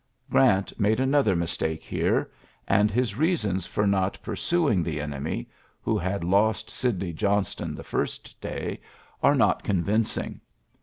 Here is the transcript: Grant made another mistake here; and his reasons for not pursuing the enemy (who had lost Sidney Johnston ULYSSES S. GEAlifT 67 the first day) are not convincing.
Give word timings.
Grant 0.31 0.79
made 0.79 0.99
another 0.99 1.35
mistake 1.35 1.83
here; 1.83 2.31
and 2.67 2.89
his 2.89 3.13
reasons 3.15 3.67
for 3.67 3.85
not 3.85 4.17
pursuing 4.23 4.81
the 4.81 4.99
enemy 4.99 5.47
(who 5.79 5.95
had 5.95 6.23
lost 6.23 6.71
Sidney 6.71 7.13
Johnston 7.13 7.73
ULYSSES 7.75 7.79
S. 7.85 7.93
GEAlifT 7.93 8.07
67 8.09 8.31
the 8.31 8.31
first 8.31 8.41
day) 8.41 8.81
are 9.21 9.35
not 9.35 9.61
convincing. 9.61 10.41